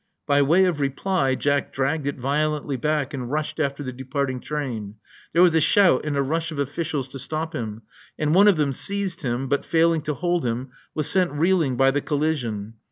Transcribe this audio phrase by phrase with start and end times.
[0.25, 4.95] By way of reply, Jack dragged it violently back and rushed after the departing train.
[5.31, 7.83] There was a shout and a rush of officials to stop him;
[8.17, 11.91] and one of them seized him, but, failing to hold him, was sent reeling by
[11.91, 12.73] the collision.